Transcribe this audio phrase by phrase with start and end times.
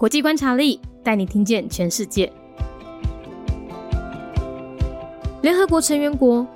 [0.00, 2.32] 国际观察力带你听见全世界。
[5.42, 6.46] 联合国成员国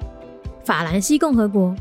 [0.64, 1.76] 法兰西共和国，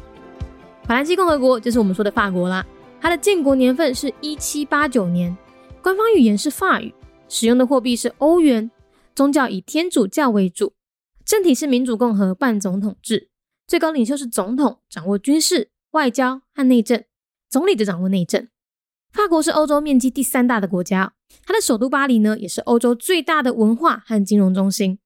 [0.84, 2.66] 法兰西共和国就是我们说的法国啦。
[3.00, 5.34] 它的建国年份是一七八九年，
[5.82, 6.94] 官方语言是法语，
[7.30, 8.70] 使用的货币是欧元，
[9.16, 10.74] 宗教以天主教为主，
[11.24, 13.30] 政体是民主共和半总统制，
[13.66, 17.06] 最高领袖是总统，掌握军事、外交和内政，
[17.50, 18.50] 总理则掌握内政。
[19.14, 21.14] 法国是欧洲面积第三大的国家，
[21.46, 25.00] 它的首都巴黎呢，也是欧洲最大的文化和金融中心。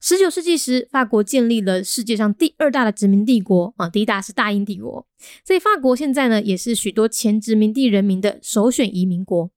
[0.00, 5.06] 十九世纪时，法国建立了世界上第二大的殖民帝国啊，第一大是大英帝国。
[5.44, 9.50] 所以法国现在呢，也是许多前殖民地人民的首选移民国。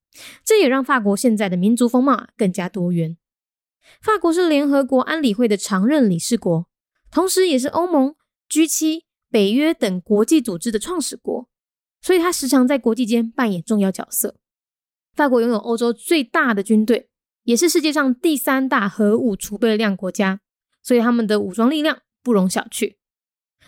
[0.43, 3.17] 这也让法国现在的民族风貌更加多元。
[4.01, 6.65] 法国是联合国安理会的常任理事国，
[7.11, 8.15] 同时也是欧盟、
[8.49, 11.47] G7、北约等国际组织的创始国，
[12.01, 14.35] 所以它时常在国际间扮演重要角色。
[15.15, 17.09] 法国拥有欧洲最大的军队。
[17.43, 20.41] 也是世界上第三大核武储备量国家，
[20.83, 22.97] 所以他们的武装力量不容小觑。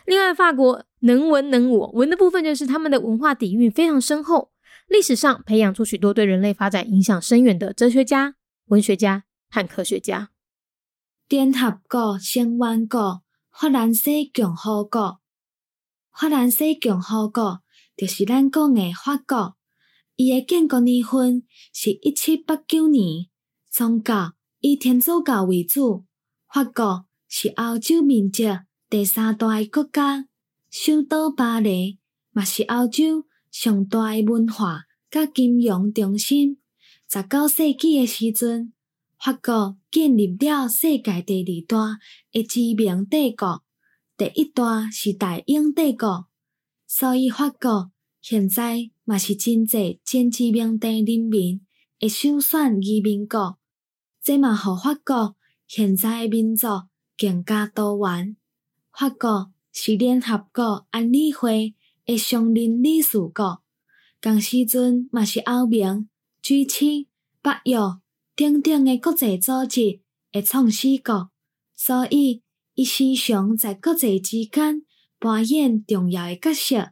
[0.05, 4.51] 另外，法国能文能武，文的部分就是他们的文化底蕴非常深厚，
[4.87, 10.29] 历史上培养出许多对人类发展影响深远的哲学家、文学家和科学家。
[11.27, 15.19] 联合国成员国法兰西共和国，
[16.15, 17.63] 法兰西共和国
[17.97, 19.55] 就是咱讲的法国，
[20.15, 23.27] 伊的建国年份是一七八九年。
[23.71, 26.05] 宗教以天主教为主。
[26.47, 28.47] 法国是欧洲面积
[28.87, 30.27] 第三大诶国家，
[30.69, 31.97] 首都巴黎
[32.31, 36.59] 嘛是欧洲上大诶文化甲金融中心。
[37.09, 38.73] 十九世纪诶时阵，
[39.17, 41.97] 法国建立了世界第二大
[42.33, 43.63] 诶知名帝国，
[44.15, 46.27] 第一大是大英帝国。
[46.85, 47.91] 所以法国
[48.21, 51.61] 现在嘛是真济前殖民地人民
[51.99, 53.57] 会首选移民国。
[54.21, 55.35] 这嘛，互法国
[55.67, 56.67] 现在诶民族
[57.17, 58.37] 更加多元。
[58.91, 61.75] 法国是联合国安理会
[62.05, 63.61] 诶常任理事国，
[64.21, 66.07] 同时阵嘛是欧盟、
[66.41, 67.07] G7、
[67.41, 67.77] 北约
[68.35, 69.99] 等等诶国际组织
[70.31, 71.29] 诶创始国，
[71.75, 72.43] 所以
[72.75, 74.83] 伊时常在国际之间
[75.19, 76.91] 扮演重要诶角色。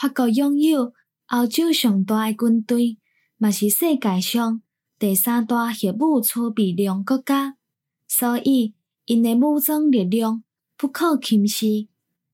[0.00, 0.94] 法国拥有
[1.32, 2.98] 欧洲上大诶军队，
[3.38, 4.60] 嘛是世界上。
[4.98, 7.56] 第三大核武储备量国家，
[8.06, 8.74] 所以
[9.06, 10.44] 因诶武装力量
[10.76, 11.88] 不可轻视。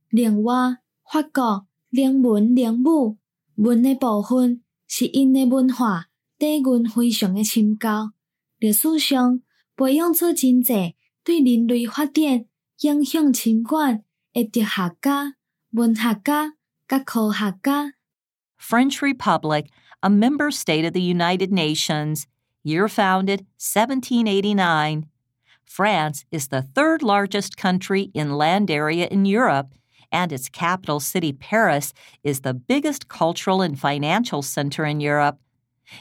[0.09, 0.79] 另外，
[1.09, 3.19] 法国能文能武，
[3.55, 8.11] 文诶部分是因诶文化底蕴非常的深厚，
[8.59, 9.41] 历史上
[9.77, 12.47] 培养出真济对人类发展
[12.81, 15.37] 影响深远诶哲学家、
[15.71, 16.55] 文学家、
[16.89, 17.95] 甲科学家。
[18.59, 19.71] French Republic,
[20.03, 22.27] a member state of the United Nations.
[22.65, 25.07] year founded 1789.
[25.65, 29.73] France is the third largest country in land area in Europe,
[30.11, 35.39] and its capital city, Paris, is the biggest cultural and financial center in Europe.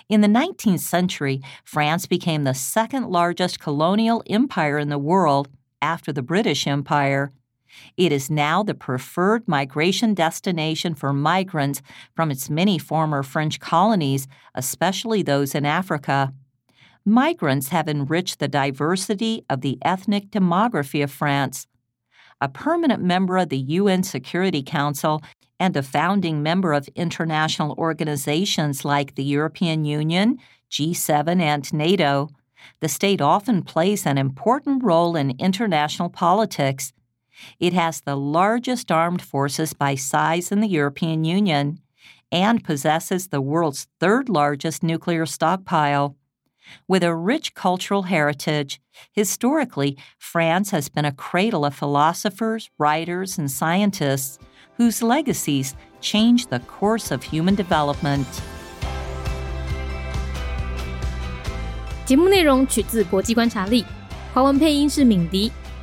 [0.09, 5.47] In the 19th century, France became the second largest colonial empire in the world
[5.81, 7.31] after the British Empire.
[7.95, 11.81] It is now the preferred migration destination for migrants
[12.16, 16.33] from its many former French colonies, especially those in Africa
[17.07, 21.66] migrants have enriched the diversity of the ethnic demography of France.
[22.41, 25.23] A permanent member of the UN Security Council
[25.57, 30.38] and a founding member of international organizations like the European Union,
[30.69, 32.29] G7, and NATO,
[32.81, 36.91] the state often plays an important role in international politics.
[37.58, 41.80] It has the largest armed forces by size in the European Union
[42.30, 46.16] and possesses the world's third largest nuclear stockpile.
[46.86, 48.80] With a rich cultural heritage,
[49.12, 54.38] historically, France has been a cradle of philosophers, writers, and scientists
[54.78, 58.26] whose legacies changed the course of human development.
[62.04, 63.84] 节目内容取自国际观察力，
[64.33, 65.53] 华文配音是敏迪，